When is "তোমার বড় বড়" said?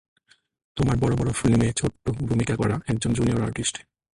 0.77-1.29